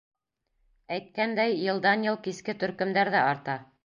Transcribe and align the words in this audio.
Әйткәндәй, 0.95 1.53
йылдан-йыл 1.65 2.17
киске 2.29 2.57
төркөмдәр 2.65 3.13
ҙә 3.17 3.23
арта. 3.35 3.59